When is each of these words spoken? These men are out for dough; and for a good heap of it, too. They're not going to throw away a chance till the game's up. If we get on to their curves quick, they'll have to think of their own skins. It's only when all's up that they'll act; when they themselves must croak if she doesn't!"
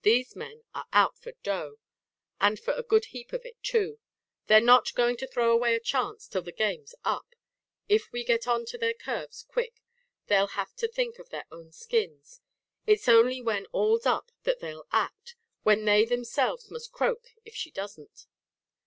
These 0.00 0.34
men 0.34 0.62
are 0.74 0.86
out 0.94 1.18
for 1.18 1.32
dough; 1.42 1.76
and 2.40 2.58
for 2.58 2.72
a 2.72 2.82
good 2.82 3.04
heap 3.12 3.34
of 3.34 3.44
it, 3.44 3.62
too. 3.62 3.98
They're 4.46 4.58
not 4.62 4.94
going 4.94 5.18
to 5.18 5.26
throw 5.26 5.52
away 5.52 5.74
a 5.74 5.78
chance 5.80 6.26
till 6.26 6.40
the 6.40 6.52
game's 6.52 6.94
up. 7.04 7.34
If 7.86 8.10
we 8.10 8.24
get 8.24 8.48
on 8.48 8.64
to 8.68 8.78
their 8.78 8.94
curves 8.94 9.44
quick, 9.46 9.82
they'll 10.26 10.46
have 10.56 10.74
to 10.76 10.88
think 10.88 11.18
of 11.18 11.28
their 11.28 11.44
own 11.52 11.70
skins. 11.72 12.40
It's 12.86 13.10
only 13.10 13.42
when 13.42 13.66
all's 13.72 14.06
up 14.06 14.32
that 14.44 14.60
they'll 14.60 14.86
act; 14.90 15.36
when 15.64 15.84
they 15.84 16.06
themselves 16.06 16.70
must 16.70 16.90
croak 16.90 17.32
if 17.44 17.54
she 17.54 17.70
doesn't!" 17.70 18.26